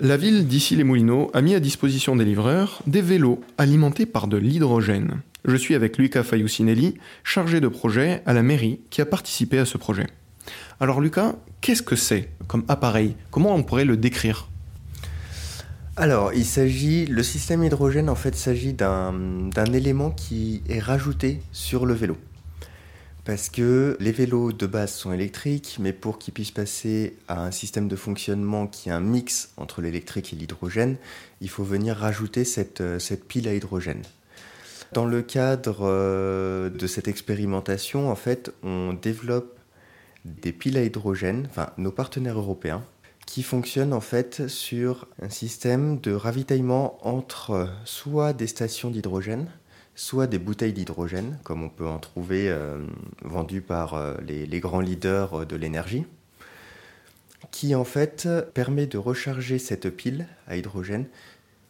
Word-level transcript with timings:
La 0.00 0.16
ville 0.16 0.46
d'Issy-les-Moulineaux 0.46 1.30
a 1.34 1.42
mis 1.42 1.54
à 1.54 1.60
disposition 1.60 2.16
des 2.16 2.24
livreurs 2.24 2.82
des 2.86 3.02
vélos 3.02 3.40
alimentés 3.58 4.06
par 4.06 4.26
de 4.26 4.36
l'hydrogène. 4.36 5.20
Je 5.44 5.56
suis 5.56 5.74
avec 5.74 5.98
Luca 5.98 6.22
Faiusinelli, 6.22 6.94
chargé 7.24 7.60
de 7.60 7.68
projet 7.68 8.22
à 8.26 8.32
la 8.32 8.42
mairie, 8.42 8.80
qui 8.90 9.00
a 9.00 9.06
participé 9.06 9.58
à 9.58 9.64
ce 9.64 9.78
projet. 9.78 10.06
Alors 10.80 11.00
Lucas, 11.00 11.36
qu'est-ce 11.60 11.82
que 11.82 11.96
c'est 11.96 12.30
comme 12.48 12.64
appareil? 12.68 13.14
Comment 13.30 13.54
on 13.54 13.62
pourrait 13.62 13.84
le 13.84 13.96
décrire? 13.96 14.48
Alors, 15.96 16.32
il 16.32 16.46
s'agit, 16.46 17.06
le 17.06 17.22
système 17.22 17.62
hydrogène 17.62 18.08
en 18.08 18.14
fait 18.14 18.34
s'agit 18.34 18.72
d'un 18.72 19.12
élément 19.72 20.10
qui 20.10 20.62
est 20.68 20.80
rajouté 20.80 21.42
sur 21.52 21.86
le 21.86 21.94
vélo. 21.94 22.16
Parce 23.24 23.50
que 23.50 23.96
les 24.00 24.10
vélos 24.10 24.52
de 24.52 24.66
base 24.66 24.92
sont 24.94 25.12
électriques, 25.12 25.76
mais 25.78 25.92
pour 25.92 26.18
qu'ils 26.18 26.34
puissent 26.34 26.50
passer 26.50 27.16
à 27.28 27.44
un 27.44 27.52
système 27.52 27.86
de 27.86 27.94
fonctionnement 27.94 28.66
qui 28.66 28.88
est 28.88 28.92
un 28.92 29.00
mix 29.00 29.52
entre 29.56 29.80
l'électrique 29.80 30.32
et 30.32 30.36
l'hydrogène, 30.36 30.96
il 31.40 31.48
faut 31.48 31.62
venir 31.62 31.96
rajouter 31.96 32.44
cette, 32.44 32.82
cette 32.98 33.24
pile 33.28 33.46
à 33.46 33.54
hydrogène. 33.54 34.02
Dans 34.92 35.06
le 35.06 35.22
cadre 35.22 35.82
euh, 35.82 36.68
de 36.68 36.86
cette 36.88 37.06
expérimentation, 37.06 38.10
en 38.10 38.16
fait, 38.16 38.52
on 38.64 38.92
développe 38.92 39.56
des 40.24 40.52
piles 40.52 40.76
à 40.76 40.82
hydrogène, 40.82 41.46
enfin 41.48 41.70
nos 41.78 41.92
partenaires 41.92 42.38
européens, 42.38 42.84
qui 43.24 43.42
fonctionnent 43.42 43.92
en 43.92 44.00
fait 44.00 44.48
sur 44.48 45.06
un 45.22 45.30
système 45.30 45.98
de 46.00 46.12
ravitaillement 46.12 46.98
entre 47.06 47.70
soit 47.84 48.32
des 48.32 48.46
stations 48.46 48.90
d'hydrogène, 48.90 49.48
soit 49.94 50.26
des 50.26 50.38
bouteilles 50.38 50.72
d'hydrogène, 50.72 51.38
comme 51.44 51.62
on 51.62 51.68
peut 51.68 51.86
en 51.86 51.98
trouver 51.98 52.48
euh, 52.48 52.84
vendues 53.22 53.60
par 53.60 53.94
euh, 53.94 54.16
les, 54.26 54.60
grands 54.60 54.80
leaders 54.80 55.46
de 55.46 55.56
l'énergie, 55.56 56.04
qui 57.50 57.74
en 57.74 57.84
fait 57.84 58.28
permet 58.54 58.86
de 58.86 58.98
recharger 58.98 59.58
cette 59.58 59.90
pile 59.90 60.26
à 60.46 60.56
hydrogène 60.56 61.06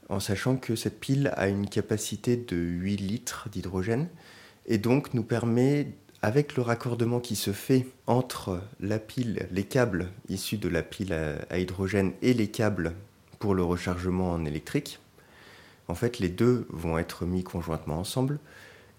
en 0.09 0.21
sachant 0.21 0.57
que 0.57 0.77
cette 0.77 1.01
pile 1.01 1.33
a 1.37 1.49
une 1.49 1.69
capacité 1.69 2.37
de 2.37 2.57
8 2.57 2.97
litres 2.99 3.49
d'hydrogène 3.51 4.09
et 4.67 4.79
donc 4.79 5.15
nous 5.15 5.23
permet 5.23 5.89
avec 6.21 6.55
le 6.55 6.63
raccordement 6.63 7.19
qui 7.19 7.35
se 7.35 7.53
fait 7.53 7.87
entre 8.07 8.61
la 8.79 8.99
pile, 8.99 9.49
les 9.51 9.65
câbles 9.65 10.09
issus 10.29 10.59
de 10.59 10.69
la 10.69 10.83
pile 10.83 11.13
à, 11.13 11.59
hydrogène 11.59 12.13
et 12.23 12.33
les 12.33 12.49
câbles 12.49 12.95
pour 13.39 13.55
le 13.55 13.65
rechargement 13.65 14.33
en 14.33 14.45
électrique, 14.45 15.01
en 15.89 15.95
fait 15.95 16.19
les 16.19 16.29
deux 16.29 16.67
vont 16.71 16.99
être 16.99 17.25
mis 17.25 17.43
conjointement 17.43 17.99
ensemble 17.99 18.39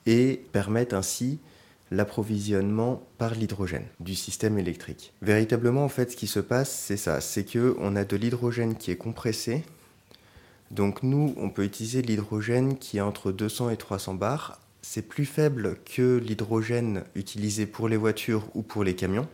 et 0.05 0.45
permettent 0.51 0.93
ainsi 0.93 1.39
l'approvisionnement 1.91 3.03
par 3.17 3.35
l'hydrogène 3.35 3.85
du 3.99 4.15
système 4.15 4.57
électrique. 4.57 5.13
Véritablement 5.21 5.85
en 5.85 5.89
fait 5.89 6.11
ce 6.11 6.15
qui 6.15 6.27
se 6.27 6.39
passe 6.39 6.71
c'est 6.71 6.97
ça, 6.97 7.21
c'est 7.21 7.43
que 7.43 7.75
on 7.79 7.95
a 7.95 8.03
de 8.03 8.15
l'hydrogène 8.15 8.75
qui 8.75 8.91
est 8.91 8.97
compressé. 8.97 9.63
Donc 10.71 11.03
nous 11.03 11.33
on 11.37 11.49
peut 11.49 11.63
utiliser 11.63 12.01
l'hydrogène 12.01 12.77
qui 12.77 12.97
est 12.97 13.01
entre 13.01 13.31
200 13.31 13.69
et 13.69 13.77
300 13.77 14.15
bars 14.15 14.59
c'est 14.83 15.01
plus 15.01 15.25
faible 15.25 15.77
que 15.85 16.17
l'hydrogène 16.17 17.03
utilisé 17.15 17.65
pour 17.65 17.87
les 17.87 17.97
voitures 17.97 18.43
ou 18.53 18.61
pour 18.61 18.83
les 18.83 18.95
camions, 18.95 19.27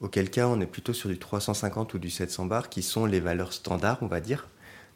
auquel 0.00 0.30
cas 0.30 0.48
on 0.48 0.60
est 0.60 0.66
plutôt 0.66 0.92
sur 0.92 1.08
du 1.08 1.18
350 1.18 1.94
ou 1.94 1.98
du 1.98 2.10
700 2.10 2.46
bar, 2.46 2.68
qui 2.68 2.82
sont 2.82 3.06
les 3.06 3.20
valeurs 3.20 3.52
standards, 3.52 3.98
on 4.02 4.08
va 4.08 4.20
dire. 4.20 4.48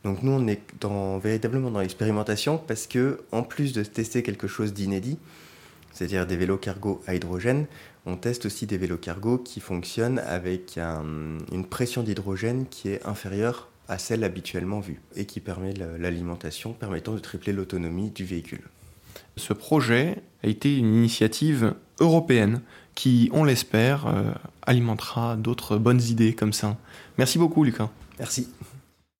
Donc 0.04 0.22
nous, 0.22 0.32
on 0.32 0.46
est 0.48 0.60
dans, 0.80 1.18
véritablement 1.18 1.70
dans 1.70 1.80
l'expérimentation 1.80 2.58
parce 2.58 2.86
que, 2.86 3.20
en 3.30 3.42
plus 3.42 3.72
de 3.72 3.82
tester 3.84 4.22
quelque 4.22 4.48
chose 4.48 4.72
d'inédit, 4.72 5.18
c'est-à-dire 5.92 6.26
des 6.26 6.36
vélos 6.36 6.58
cargo 6.58 7.02
à 7.06 7.14
hydrogène, 7.14 7.66
on 8.06 8.16
teste 8.16 8.46
aussi 8.46 8.66
des 8.66 8.78
vélos 8.78 8.96
cargo 8.96 9.38
qui 9.38 9.60
fonctionnent 9.60 10.18
avec 10.18 10.76
une 10.76 11.66
pression 11.68 12.02
d'hydrogène 12.02 12.66
qui 12.68 12.88
est 12.88 13.06
inférieure 13.06 13.68
à 13.88 13.98
celle 13.98 14.24
habituellement 14.24 14.80
vue 14.80 15.00
et 15.14 15.26
qui 15.26 15.40
permet 15.40 15.72
l'alimentation 15.74 16.72
permettant 16.72 17.12
de 17.12 17.18
tripler 17.18 17.52
l'autonomie 17.52 18.10
du 18.10 18.24
véhicule. 18.24 18.62
Ce 19.36 19.52
projet 19.52 20.22
a 20.42 20.48
été 20.48 20.76
une 20.76 20.94
initiative 20.94 21.74
européenne 22.00 22.60
qui, 22.94 23.30
on 23.32 23.44
l'espère, 23.44 24.06
euh, 24.06 24.32
alimentera 24.62 25.36
d'autres 25.36 25.78
bonnes 25.78 26.02
idées 26.02 26.34
comme 26.34 26.52
ça. 26.52 26.76
Merci 27.18 27.38
beaucoup, 27.38 27.64
Lucas. 27.64 27.88
Merci. 28.18 28.48